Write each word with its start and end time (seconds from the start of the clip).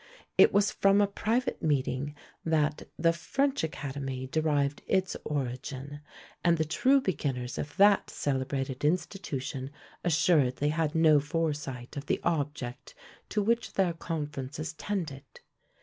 It 0.35 0.51
was 0.51 0.71
from 0.71 0.99
a 0.99 1.05
private 1.05 1.61
meeting 1.61 2.15
that 2.43 2.89
"The 2.97 3.13
French 3.13 3.63
Academy" 3.63 4.25
derived 4.25 4.81
its 4.87 5.15
origin; 5.23 5.99
and 6.43 6.57
the 6.57 6.65
true 6.65 6.99
beginners 7.01 7.59
of 7.59 7.77
that 7.77 8.09
celebrated 8.09 8.83
institution 8.83 9.69
assuredly 10.03 10.69
had 10.69 10.95
no 10.95 11.19
foresight 11.19 11.95
of 11.95 12.07
the 12.07 12.19
object 12.23 12.95
to 13.29 13.43
which 13.43 13.73
their 13.73 13.93
conferences 13.93 14.73
tended. 14.73 15.23